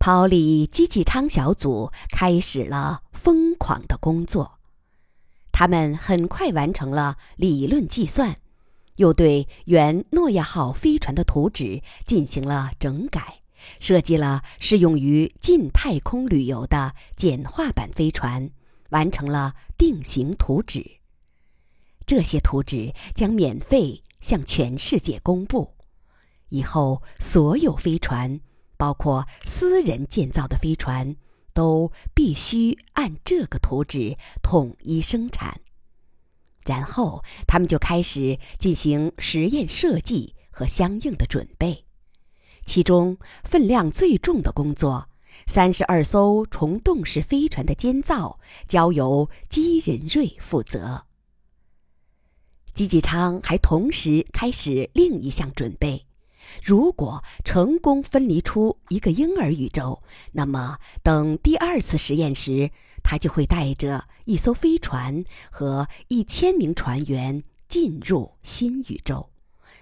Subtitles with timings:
[0.00, 4.58] 抛离机器舱小组开始了疯狂的工作。
[5.52, 8.34] 他们很快完成了理论计算，
[8.96, 13.42] 又对原诺亚号飞船的图纸进行了整改，
[13.78, 18.50] 设计了适用于近太空旅游的简化版飞船，
[18.88, 20.98] 完成了定型图纸。
[22.06, 25.74] 这些图纸将免费向全世界公布。
[26.48, 28.40] 以后，所有飞船，
[28.80, 31.14] 包括私人建造的飞船，
[31.52, 35.60] 都必须按这个图纸统一生产。
[36.64, 41.84] 然后，他们就开始进行实验设计和相应的准备。
[42.64, 45.10] 其中分量最重的工作——
[45.46, 51.04] 三十二艘虫洞式飞船的建造，交由基仁瑞负责。
[52.72, 56.06] 吉吉昌还同时开始另一项准备。
[56.62, 62.70] 如果成功分离出一个婴儿宇宙，那么等第二次实验时，
[63.02, 69.30] 他就会带着一艘飞船和一千名船员进入新宇宙。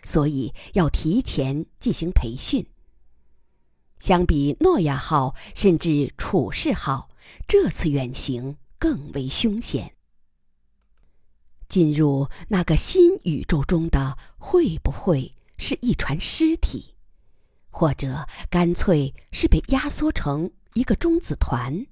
[0.05, 2.65] 所以要提前进行培训。
[3.99, 7.09] 相比诺亚号甚至楚士号，
[7.49, 9.95] 这次远行更为凶险。
[11.69, 15.33] 进入那个新宇宙中的会不会？
[15.59, 16.95] 是一船尸体，
[17.69, 21.85] 或者干脆是被压缩成一个中子团。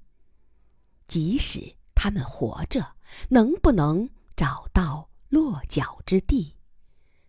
[1.08, 2.94] 即使他们活着，
[3.28, 6.54] 能不能找到落脚之地？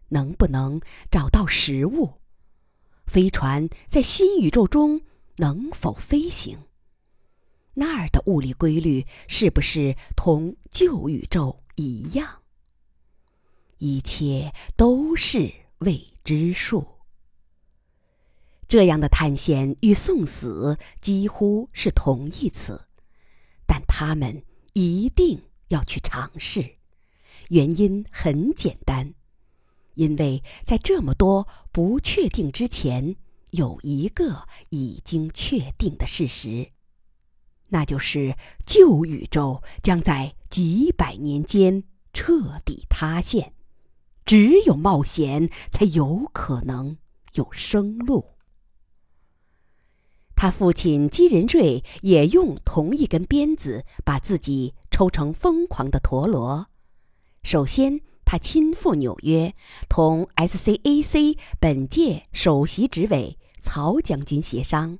[0.10, 0.80] 能不能
[1.12, 2.22] 找到食物？
[3.08, 5.02] 飞船在新宇宙中
[5.38, 6.60] 能否飞行？
[7.74, 12.44] 那儿的物理规律是不是同旧宇宙一样？
[13.80, 15.68] 一切都是。
[15.82, 16.86] 未之术。
[18.68, 22.90] 这样的探险与送死几乎是同义词，
[23.66, 26.76] 但他们一定要去尝试。
[27.48, 29.14] 原因很简单，
[29.94, 33.16] 因为在这么多不确定之前，
[33.52, 36.74] 有一个已经确定的事实，
[37.70, 38.36] 那就是
[38.66, 43.54] 旧宇宙将在几百年间彻底塌陷。
[44.28, 46.98] 只有冒险，才有可能
[47.36, 48.34] 有生路。
[50.36, 56.68] 他父亲基仁瑞也用同一根鞭子把自己抽成疯狂的陀螺。
[57.42, 59.56] 首先，他亲赴纽约，
[59.88, 65.00] 同 SCAC 本届首席执委曹将军协商。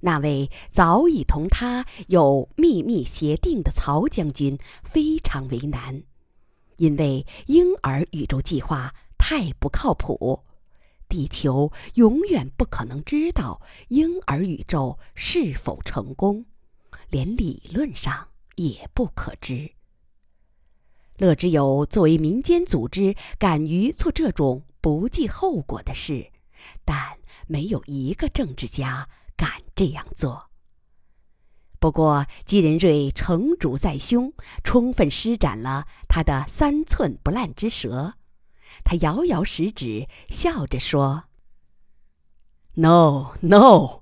[0.00, 6.04] 那位早已同他有秘密协定的曹将军非常为难。
[6.76, 10.44] 因为婴儿宇宙计划太不靠谱，
[11.08, 16.46] 地球永远不可能知道婴儿宇宙是否成功，
[17.10, 19.72] 连理论上也不可知。
[21.18, 26.32] 乐之友作为民间组织，敢于做这种不计后果的事，
[26.84, 30.50] 但没有一个政治家敢这样做。
[31.84, 38.14] 不过，姬仁瑞成竹在胸，充分施展了他的三寸不烂之舌。
[38.82, 41.24] 他摇摇食指，笑着说
[42.76, 44.00] ：“No, no，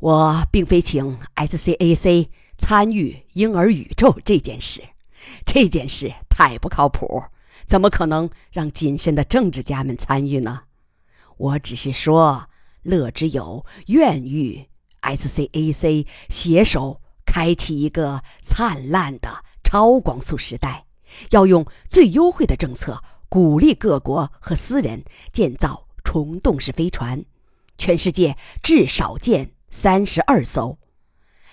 [0.00, 2.28] 我并非请 SCAC
[2.58, 4.82] 参与婴儿宇宙这件事，
[5.46, 7.22] 这件事太不靠谱，
[7.64, 10.64] 怎么可能让谨慎的政治家们参与呢？
[11.38, 12.50] 我只是说，
[12.82, 14.68] 乐之友愿与
[15.00, 17.00] SCAC 携手。”
[17.32, 20.84] 开启一个灿烂的超光速时代，
[21.30, 27.24] 要用最优惠的政策鼓励各国和私人建造虫洞式飞船，
[27.78, 30.76] 全世界至少建三十二艘。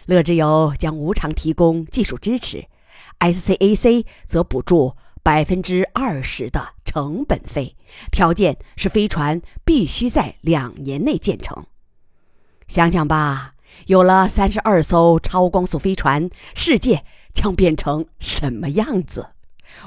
[0.05, 2.65] 乐之友将无偿提供技术支持
[3.21, 7.77] ，SCAC 则补助百分之二十的成本费，
[8.11, 11.65] 条件是飞船必须在两年内建成。
[12.67, 13.53] 想想吧。
[13.87, 19.29] 有了三十二艘超光速飞船，世界将变成什么样子？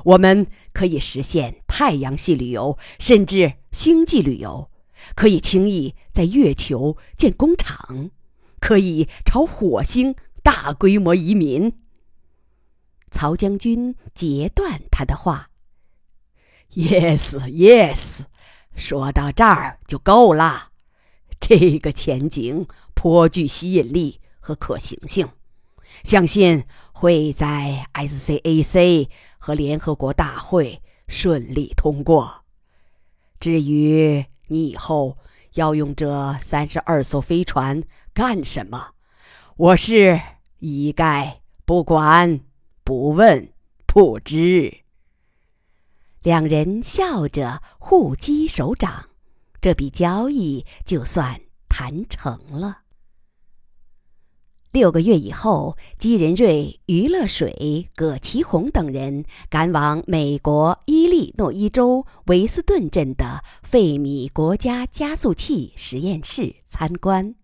[0.05, 4.71] 我们可以实现太阳系旅游，甚至星际旅游；
[5.15, 8.11] 可以轻易在月球建工厂；
[8.61, 11.73] 可以朝火星大规模移民。
[13.11, 15.51] 曹将军截断他的话
[16.73, 18.21] ：“Yes, yes，
[18.75, 20.71] 说到这儿就够了。
[21.41, 25.29] 这个前景。”颇具吸引力和可行性，
[26.05, 29.09] 相信会在 SCAC
[29.39, 32.45] 和联合国大会顺利通过。
[33.41, 35.19] 至于你以后
[35.55, 37.83] 要用这三十二艘飞船
[38.15, 38.93] 干什么？
[39.57, 40.21] 我是
[40.59, 42.41] 一概不管、
[42.85, 43.53] 不问、
[43.87, 44.83] 不知。
[46.23, 49.11] 两人笑着互击手掌，
[49.61, 52.82] 这笔交易就算谈成了。
[54.73, 67.35] 六个月以后，姬仁瑞、余乐水、葛其红等人赶往美国伊利诺伊州维斯顿镇的费米国家加速器实验室参观。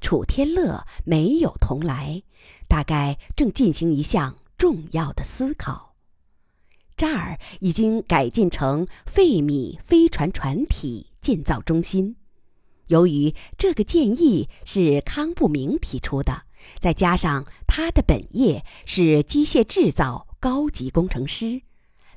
[0.00, 2.24] 楚天乐没有同来，
[2.66, 5.94] 大概正进行一项重要的思考。
[6.96, 12.16] 这儿已经改建成费米飞船船体建造中心。
[12.88, 16.42] 由于这个建议是康不明提出的，
[16.78, 21.62] 再加上他的本业是机械制造高级工程师，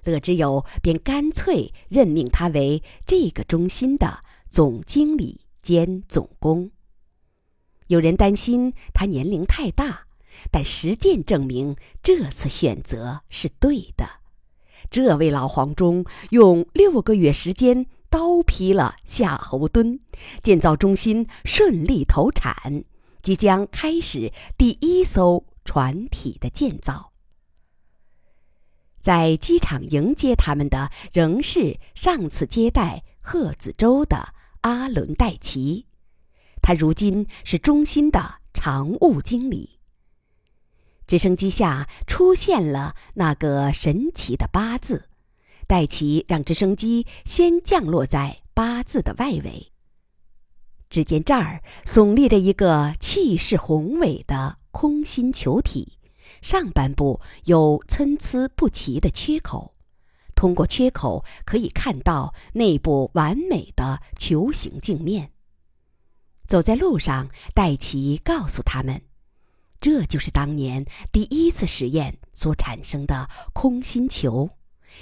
[0.03, 4.19] 乐之友便干脆任命他为这个中心的
[4.49, 6.71] 总经理兼总工。
[7.87, 10.07] 有人担心他年龄太大，
[10.51, 14.09] 但实践证明这次选择是对的。
[14.89, 17.85] 这位老黄忠用六个月时间。
[18.15, 19.99] 刀劈了夏侯惇，
[20.41, 22.85] 建造中心顺利投产，
[23.21, 27.11] 即将开始第一艘船体的建造。
[29.01, 35.85] 在机场迎接他们的仍是上次接待贺子洲的阿伦戴奇，
[36.61, 39.81] 他如今是中心的常务经理。
[41.05, 45.09] 直升机下出现了那个神奇的八字。
[45.67, 49.71] 戴奇让直升机先降落在八字的外围。
[50.89, 55.97] 只见这儿耸立着一个气势宏伟的空心球体，
[56.41, 59.75] 上半部有参差不齐的缺口，
[60.35, 65.31] 通过缺口可以看到内部完美的球形镜面。
[66.47, 69.01] 走在路上，戴奇告诉他们，
[69.81, 74.51] 这就是当年第一次实验所产生的空心球。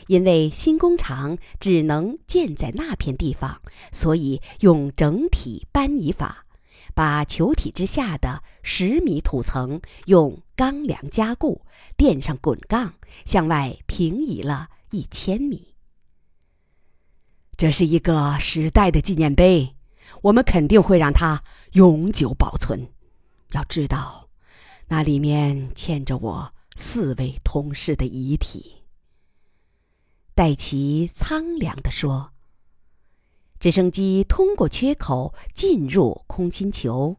[0.07, 6.45] 因为新工厂只能建在那片地方，所以用整体搬移法，
[6.93, 11.65] 把球体之下的十米土层用钢梁加固，
[11.97, 12.95] 垫上滚杠，
[13.25, 15.75] 向外平移了一千米。
[17.55, 19.75] 这是一个时代的纪念碑，
[20.23, 21.43] 我们肯定会让它
[21.73, 22.89] 永久保存。
[23.51, 24.29] 要知道，
[24.87, 28.82] 那里面嵌着我四位同事的遗体。
[30.35, 32.31] 戴奇苍凉地说
[33.61, 37.17] ：“直升机通过缺口进入空心球，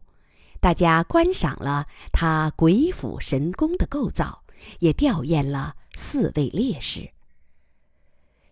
[0.59, 4.43] 大家观赏了它鬼斧神工的构造，
[4.79, 7.11] 也吊唁了四位烈士。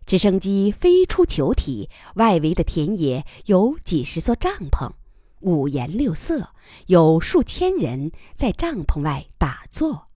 [0.06, 4.94] 直升机飞出球体，外围的田野有几十座帐篷，
[5.42, 6.51] 五颜六色，
[6.86, 10.07] 有数千人在帐篷外打坐，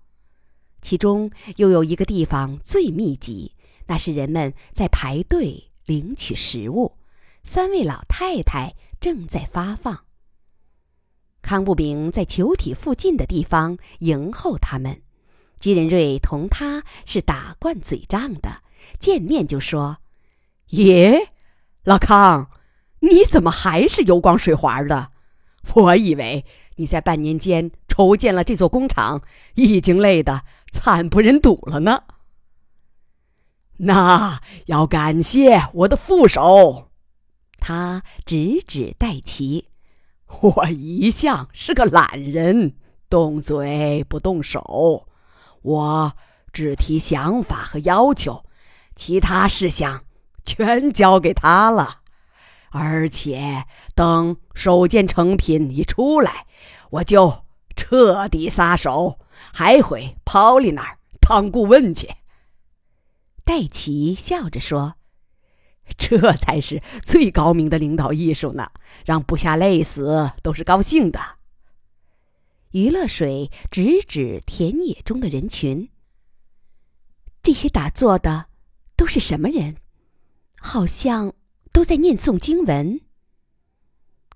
[0.82, 3.52] 其中又有一个地方最密集。”
[3.88, 6.98] 那是人们在排队领取食物，
[7.44, 10.06] 三位老太太正在发放。
[11.42, 15.02] 康不明在球体附近的地方迎候他们，
[15.60, 18.62] 吉仁瑞同他是打惯嘴仗的，
[19.00, 20.00] 见面就说
[20.72, 21.30] ：“耶，
[21.84, 22.52] 老康，
[23.00, 25.12] 你怎么还是油光水滑的？
[25.76, 26.46] 我以为
[26.76, 29.22] 你在半年间筹建了这座工厂，
[29.56, 32.04] 已经累得惨不忍睹了呢。”
[33.80, 36.90] 那要感谢我的副手，
[37.60, 39.70] 他指指戴奇。
[40.42, 42.76] 我一向是个懒人，
[43.10, 45.08] 动嘴不动手，
[45.62, 46.14] 我
[46.52, 48.44] 只提想法和要求，
[48.96, 50.04] 其他事项
[50.44, 52.00] 全交给他了。
[52.72, 53.64] 而且
[53.96, 56.46] 等首件成品一出来，
[56.90, 59.20] 我就彻底撒手，
[59.54, 62.10] 还回 Polly 那儿当顾问去。
[63.48, 64.96] 戴奇笑着说
[65.98, 68.72] ：“这才是最高明的领导艺术呢，
[69.06, 71.38] 让部下累死都是高兴的。”
[72.72, 75.90] 余乐水指指田野中的人群
[77.42, 78.48] ：“这些打坐的
[78.98, 79.78] 都是什么人？
[80.60, 81.34] 好像
[81.72, 83.00] 都在念诵经文。”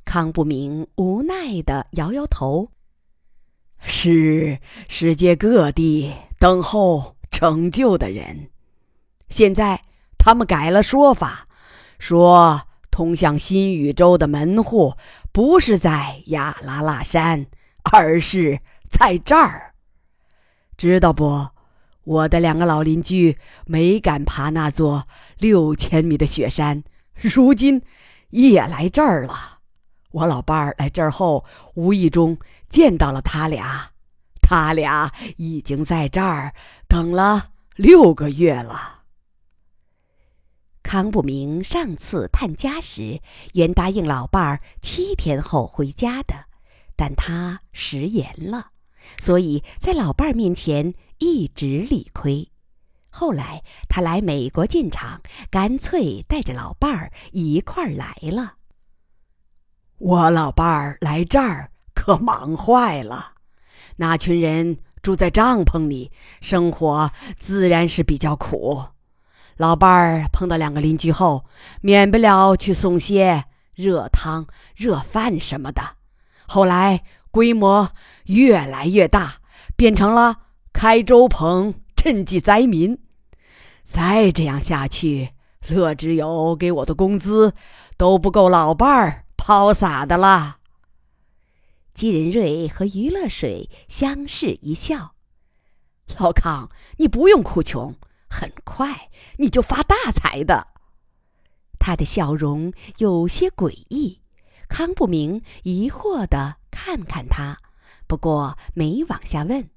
[0.05, 2.71] 康不明无奈的摇摇头
[3.83, 8.49] ：“是世界各地等候成就的人。”
[9.31, 9.81] 现在
[10.17, 11.47] 他们改了说法，
[11.97, 12.61] 说
[12.91, 14.93] 通向新宇宙的门户
[15.31, 17.47] 不是在亚拉拉山，
[17.91, 18.59] 而是
[18.89, 19.73] 在这儿。
[20.77, 21.47] 知道不？
[22.03, 25.07] 我的两个老邻居没敢爬那座
[25.37, 26.83] 六千米的雪山，
[27.13, 27.81] 如今
[28.31, 29.59] 也来这儿了。
[30.11, 31.45] 我老伴儿来这儿后，
[31.75, 32.37] 无意中
[32.69, 33.91] 见到了他俩，
[34.41, 36.53] 他俩已经在这儿
[36.87, 39.00] 等了六个月了。
[40.83, 43.21] 康不明上次探家时，
[43.53, 46.45] 原答应老伴儿七天后回家的，
[46.95, 48.71] 但他食言了，
[49.19, 52.49] 所以在老伴儿面前一直理亏。
[53.09, 58.55] 后来他来美国进厂，干脆带着老伴儿一块儿来了。
[59.97, 63.33] 我老伴儿来这儿可忙坏了，
[63.97, 66.11] 那群人住在帐篷里，
[66.41, 68.83] 生活自然是比较苦。
[69.61, 71.45] 老伴儿碰到两个邻居后，
[71.81, 75.97] 免不了去送些热汤、热饭什么的。
[76.47, 77.91] 后来规模
[78.25, 79.35] 越来越大，
[79.75, 80.37] 变成了
[80.73, 82.97] 开粥棚赈济灾民。
[83.83, 85.33] 再这样下去，
[85.67, 87.53] 乐之友给我的工资
[87.97, 89.25] 都不够老伴儿。
[89.37, 90.57] 抛洒的了。
[91.93, 95.13] 季仁瑞和于乐水相视一笑
[96.19, 97.95] ：“老康，你不用哭穷，
[98.31, 100.67] 很快你就发大财的。”
[101.77, 104.21] 他的笑容有些诡异。
[104.69, 107.57] 康不明疑惑的看看他，
[108.07, 109.69] 不过没往下问。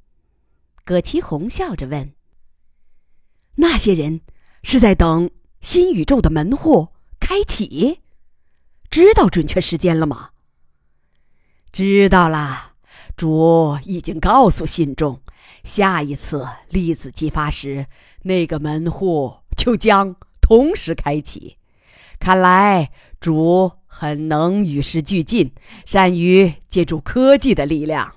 [0.85, 2.15] 葛其红笑着问
[3.57, 4.21] ：“那些人
[4.63, 5.29] 是在等
[5.61, 8.03] 新宇宙的门户开启？”
[8.89, 10.31] 知道准确时间了吗？
[11.73, 12.75] 知道了，
[13.17, 15.21] 主已经告诉信众，
[15.65, 17.87] 下一次粒子激发时，
[18.23, 21.57] 那个门户就将同时开启。
[22.21, 25.53] 看来主很能与时俱进，
[25.85, 28.15] 善于借助科技的力量。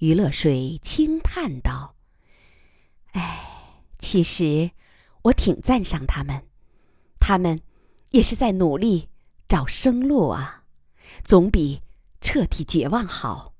[0.00, 1.94] 余乐水轻叹道
[3.12, 3.44] ：“哎，
[3.98, 4.72] 其实
[5.22, 6.42] 我挺赞赏他们，
[7.20, 7.60] 他们
[8.10, 9.10] 也是在努力。”
[9.48, 10.64] 找生路啊，
[11.24, 11.80] 总比
[12.20, 13.54] 彻底绝望好。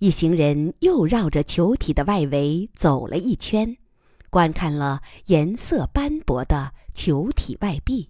[0.00, 3.76] 一行人又绕着球体的外围走了一圈，
[4.30, 8.08] 观看了颜色斑驳的球体外壁。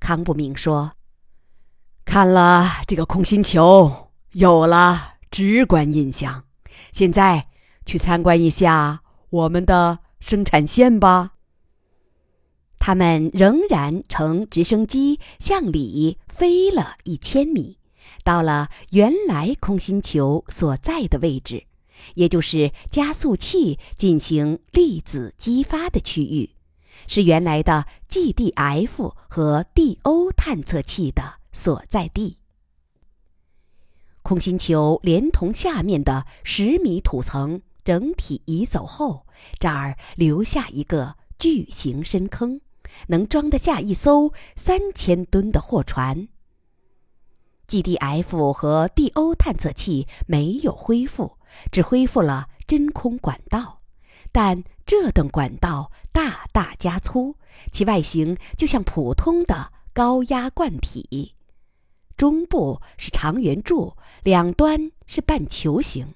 [0.00, 0.92] 康不明说
[2.06, 6.44] ：“看了这个空心球，有了直观印象。
[6.92, 7.44] 现在
[7.84, 11.34] 去参观一下我们的生产线吧。”
[12.80, 17.76] 他们仍然乘直升机向里飞了一千米，
[18.26, 21.62] 到了原来空心球所在的位置，
[22.14, 26.50] 也就是加速器进行粒子激发的区域，
[27.06, 32.38] 是原来的 GDF 和 DO 探测器的所在地。
[34.24, 39.24] 空心球连同下面的十米土层整体移走后，
[39.60, 42.60] 这儿留下一个巨型深坑。
[43.06, 46.26] 能装得下一艘三千吨的货船。
[47.68, 51.38] GDF 和 DO 探测器没有恢复，
[51.70, 53.80] 只恢复了真空管道，
[54.32, 57.36] 但这等管道大大加粗，
[57.72, 61.34] 其外形就像普通的高压罐体，
[62.16, 66.14] 中部是长圆柱，两端是半球形。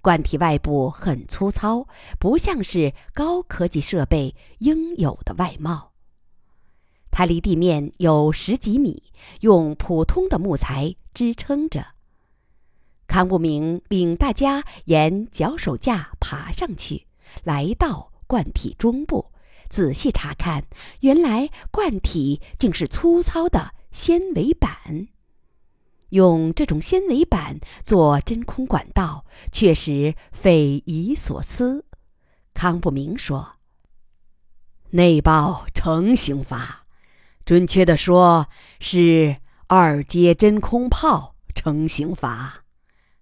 [0.00, 1.86] 罐体外部很粗糙，
[2.18, 5.91] 不像是高科技设备应有的外貌。
[7.12, 9.04] 它离地面有十几米，
[9.40, 11.88] 用普通的木材支撑着。
[13.06, 17.06] 康不明领大家沿脚手架爬上去，
[17.44, 19.30] 来到罐体中部，
[19.68, 20.64] 仔细查看，
[21.00, 25.08] 原来罐体竟是粗糙的纤维板。
[26.08, 31.84] 用这种纤维板做真空管道，确实匪夷所思。
[32.54, 33.56] 康不明说
[34.92, 36.81] ：“内爆成型法，
[37.44, 38.46] 准确的说
[38.80, 42.64] 是二阶真空炮成型法。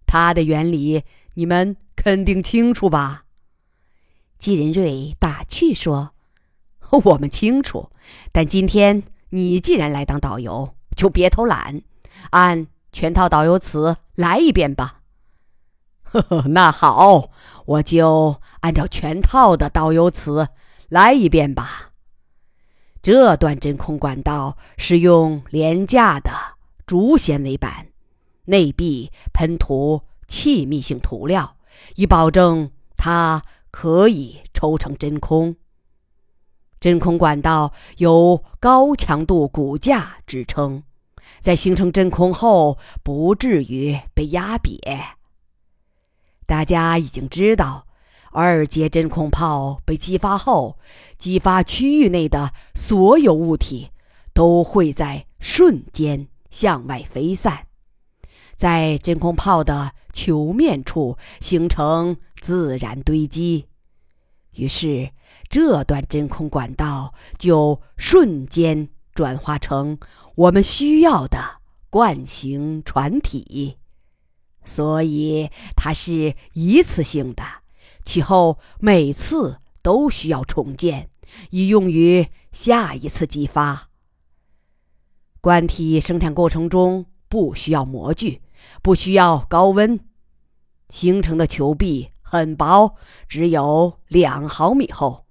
[0.07, 1.03] 它的原理
[1.35, 3.25] 你们肯定清楚吧？”
[4.39, 6.12] 季仁瑞打趣说
[7.05, 7.91] ：“我们清楚，
[8.33, 11.83] 但今天你既然来当导游，就别偷懒，
[12.31, 15.03] 按。”全套导游词来一遍吧。
[16.03, 17.31] 呵呵， 那好，
[17.65, 20.49] 我就按照全套的导游词
[20.89, 21.89] 来一遍吧。
[23.02, 26.30] 这段真空管道是用廉价的
[26.87, 27.87] 竹纤维板，
[28.45, 31.57] 内壁喷涂气密性涂料，
[31.97, 35.57] 以保证它可以抽成真空。
[36.78, 40.83] 真空管道由高强度骨架支撑。
[41.40, 44.78] 在形成真空后，不至于被压瘪。
[46.45, 47.87] 大家已经知道，
[48.32, 50.78] 二阶真空炮被激发后，
[51.18, 53.90] 激发区域内的所有物体
[54.32, 57.66] 都会在瞬间向外飞散，
[58.56, 63.66] 在真空泡的球面处形成自然堆积。
[64.52, 65.10] 于是，
[65.49, 69.99] 这段真空管道就瞬间转化成
[70.34, 73.78] 我们需要的惯性船体，
[74.64, 77.42] 所以它是一次性的，
[78.04, 81.11] 其后每次都需要重建，
[81.50, 83.88] 以用于下一次激发。
[85.40, 88.42] 管体生产过程中不需要模具，
[88.83, 89.99] 不需要高温，
[90.88, 92.11] 形成的球壁。
[92.23, 92.95] 很薄，
[93.26, 95.26] 只有两毫米厚，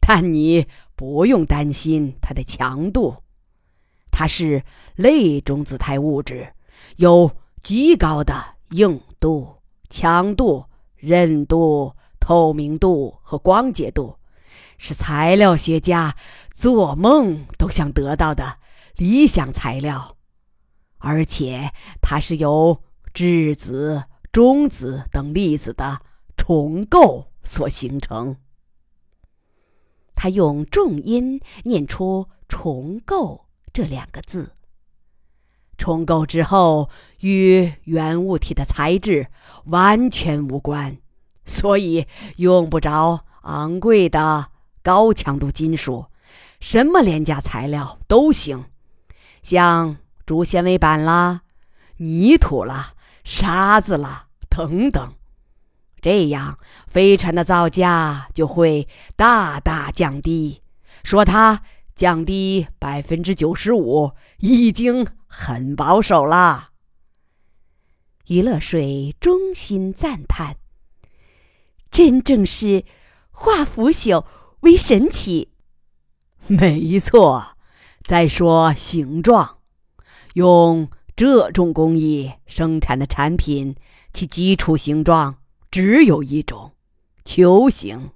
[0.00, 0.64] 但你
[0.94, 3.12] 不用担心它的强度。
[4.12, 4.62] 它是
[4.94, 6.54] 类中子态物质，
[6.98, 7.28] 有
[7.60, 8.40] 极高的
[8.70, 9.56] 硬度、
[9.90, 10.64] 强度、
[10.94, 11.92] 韧度、
[12.24, 14.16] 透明度和光洁度，
[14.78, 16.16] 是材料学家
[16.54, 18.60] 做梦都想得到的
[18.96, 20.16] 理想材料。
[20.96, 26.00] 而且它是由质子、中子等粒子的。
[26.36, 28.36] 重构所形成。
[30.14, 34.52] 他用重音念出“重构”这两个字。
[35.78, 36.90] 重构之后，
[37.20, 39.28] 与原物体的材质
[39.66, 40.98] 完全无关，
[41.44, 44.48] 所以用不着昂贵的
[44.82, 46.06] 高强度金属，
[46.60, 48.64] 什么廉价材料都行，
[49.42, 51.42] 像竹纤维板啦、
[51.98, 55.14] 泥土啦、沙子啦等等。
[56.00, 58.86] 这样，飞船的造价就会
[59.16, 60.62] 大大降低。
[61.02, 61.62] 说它
[61.94, 66.70] 降低百分之九十五，已经很保守了。
[68.26, 70.56] 余乐水衷心赞叹
[71.94, 72.84] ：“真正是
[73.30, 74.24] 化腐朽
[74.62, 75.52] 为神奇。”
[76.48, 77.56] 没错。
[78.02, 79.58] 再说形状，
[80.34, 83.76] 用这种工艺生产的产品，
[84.12, 85.36] 其基础形状。
[85.70, 86.72] 只有一种
[87.24, 88.10] 球形。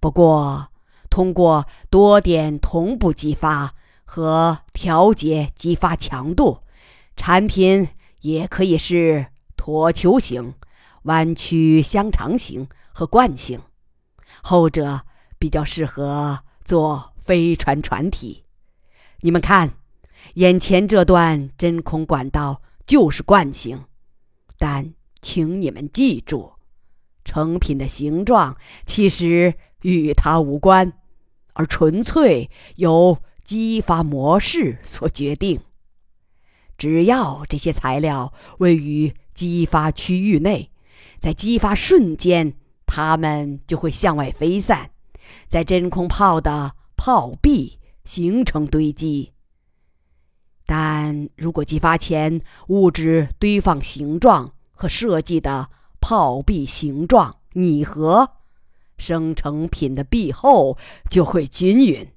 [0.00, 0.68] 不过，
[1.10, 6.62] 通过多点同步激发和调节激发强度，
[7.14, 7.88] 产品
[8.22, 10.54] 也可以是椭球形、
[11.02, 13.60] 弯曲香肠形和惯性。
[14.42, 15.02] 后者
[15.38, 18.44] 比较适合做飞船船体。
[19.20, 19.74] 你们看，
[20.34, 23.84] 眼前这段真空管道就是惯性，
[24.58, 24.94] 但。
[25.24, 26.54] 请你们记住，
[27.24, 30.94] 成品的形状其实与它无关，
[31.52, 35.60] 而纯粹由激发模式所决定。
[36.76, 40.71] 只要这些材料位于激发区域内，
[41.22, 42.54] 在激发瞬间，
[42.84, 44.90] 它们就会向外飞散，
[45.48, 49.30] 在真空泡的泡壁形成堆积。
[50.66, 58.28] 但如果激发前物质堆放形状，和设计的泡壁形状拟合，
[58.98, 60.76] 生成品的壁厚
[61.08, 62.08] 就会均匀，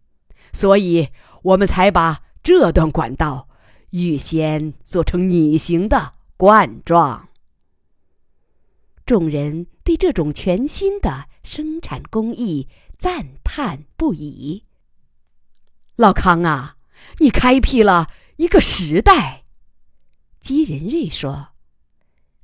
[0.51, 1.09] 所以
[1.43, 3.47] 我们才把这段管道
[3.91, 7.24] 预先做成拟形的冠状。
[9.05, 14.65] 众人对这种全新的生产工艺赞叹不已。
[15.95, 16.77] 老康啊，
[17.19, 19.43] 你开辟了一个时代。
[20.39, 21.49] 姬仁瑞说。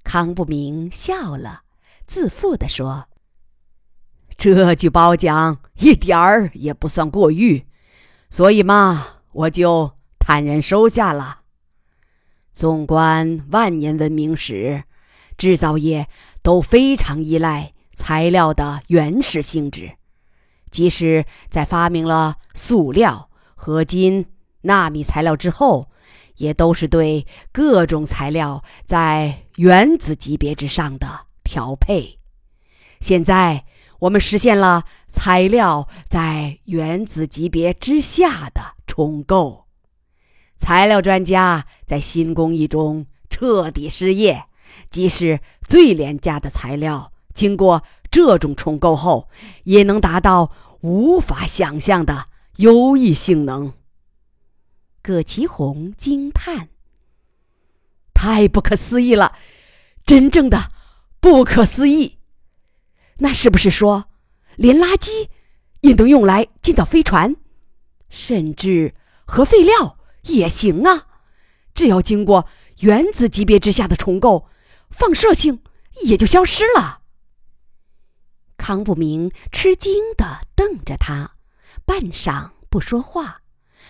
[0.03, 1.61] 康不明笑了，
[2.07, 3.07] 自负地说
[4.35, 7.67] ：“这句褒奖一点儿也不算过誉，
[8.29, 11.41] 所以嘛，我就坦然收下了。
[12.51, 14.83] 纵观万年文明史，
[15.37, 16.09] 制造业
[16.41, 19.91] 都非常依赖材料的原始性质，
[20.69, 24.25] 即使在发明了塑料、合金、
[24.61, 25.87] 纳米材料之后。”
[26.37, 32.17] 也都是对各种材料在原子级别之上的调配。
[32.99, 33.63] 现在
[33.99, 39.67] 我们实现了材料在原子级别之下的重构。
[40.57, 44.45] 材料专家在新工艺中彻底失业，
[44.89, 49.29] 即使最廉价的材料，经过这种重构后，
[49.63, 53.73] 也能达到无法想象的优异性能。
[55.01, 56.69] 葛其红惊叹
[58.13, 59.35] ：“太不可思议了，
[60.05, 60.69] 真正的
[61.19, 62.17] 不可思议！
[63.17, 64.05] 那是不是说，
[64.55, 65.27] 连垃圾
[65.81, 67.35] 也能用来建造飞船，
[68.09, 68.93] 甚至
[69.25, 71.07] 核废料也行啊？
[71.73, 72.47] 只要经过
[72.81, 74.47] 原子级别之下的重构，
[74.91, 75.63] 放射性
[76.03, 77.01] 也就消失了。”
[78.57, 81.37] 康不明吃惊的瞪着他，
[81.83, 83.41] 半晌不说话。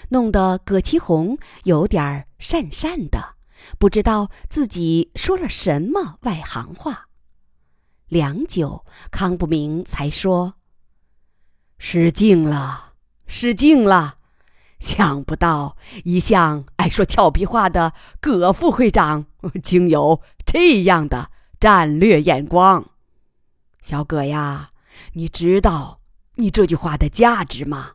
[0.09, 3.35] 弄得葛其红有点讪讪的，
[3.77, 7.07] 不知道自己说了什么外行话。
[8.07, 10.55] 良久，康不明才说
[11.77, 12.93] ：“失敬了，
[13.27, 14.15] 失敬了。
[14.79, 19.27] 想不到一向爱说俏皮话的葛副会长，
[19.61, 22.91] 竟有这样的战略眼光。
[23.81, 24.71] 小葛呀，
[25.13, 26.01] 你知道
[26.35, 27.91] 你这句话的价值吗？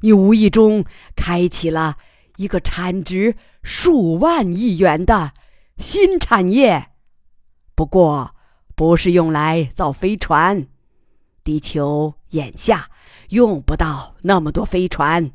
[0.00, 1.98] 你无意中开启了
[2.36, 5.34] 一个产值数万亿元的
[5.76, 6.92] 新产业。
[7.74, 8.34] 不过，
[8.74, 10.66] 不是用来造飞船，
[11.44, 12.88] 地球眼下
[13.28, 15.32] 用不到那么多飞船。”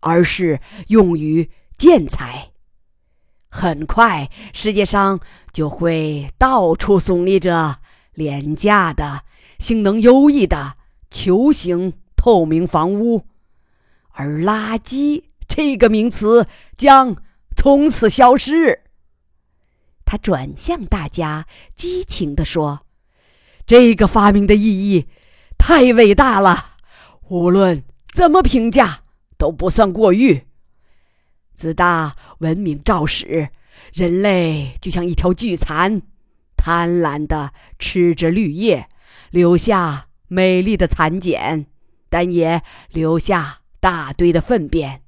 [0.00, 2.52] 而是用于建材。
[3.58, 5.18] 很快，世界上
[5.52, 7.80] 就会到处耸立着
[8.14, 9.24] 廉价的、
[9.58, 10.76] 性能优异的
[11.10, 13.24] 球形透明房屋，
[14.12, 17.16] 而“垃圾”这个名词将
[17.56, 18.84] 从此消失。
[20.04, 22.82] 他转向大家，激情地说
[23.66, 25.08] ：“这个发明的意义
[25.58, 26.76] 太伟大了，
[27.30, 29.00] 无论怎么评价。”
[29.38, 30.47] 都不算过誉。
[31.58, 33.48] 自大文明肇始，
[33.92, 36.02] 人类就像一条巨蚕，
[36.56, 38.88] 贪婪地吃着绿叶，
[39.30, 41.66] 留下美丽的蚕茧，
[42.08, 45.02] 但也留下大堆的粪便，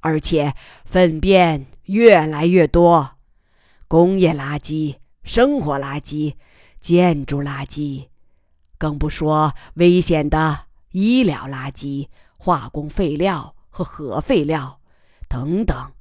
[0.00, 3.12] 而且粪便越来越多。
[3.86, 6.34] 工业垃圾、生活垃圾、
[6.80, 8.08] 建筑垃圾，
[8.76, 13.54] 更不说危险的医疗垃圾、化工废料。
[13.74, 14.81] 和核废料，
[15.32, 15.92] 等等，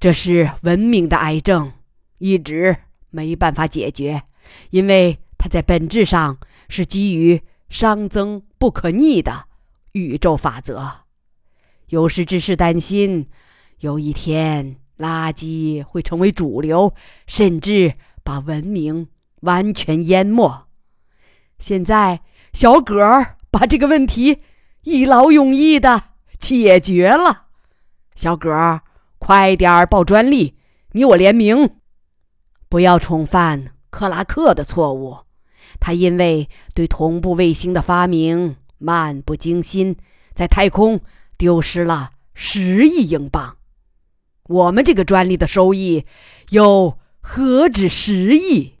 [0.00, 1.70] 这是文明的癌症，
[2.18, 2.74] 一直
[3.10, 4.22] 没办法解决，
[4.70, 6.38] 因为它在本质上
[6.70, 9.48] 是基于熵增不可逆的
[9.92, 11.04] 宇宙法则。
[11.88, 13.28] 有识之士担心，
[13.80, 16.94] 有一天垃圾会成为主流，
[17.26, 17.92] 甚至
[18.24, 19.08] 把文明
[19.42, 20.68] 完全淹没。
[21.58, 22.22] 现在，
[22.54, 22.96] 小葛
[23.50, 24.38] 把这个问题
[24.84, 26.04] 一劳永逸的。
[26.42, 27.50] 解决了，
[28.14, 28.80] 小葛，
[29.18, 30.56] 快点报专利！
[30.92, 31.76] 你我联名，
[32.68, 35.18] 不要重犯克拉克的错误。
[35.80, 39.96] 他因为对同步卫星的发明漫不经心，
[40.34, 41.00] 在太空
[41.38, 43.56] 丢失了十亿英镑。
[44.44, 46.04] 我们这个专利的收益
[46.50, 48.74] 又何止十亿？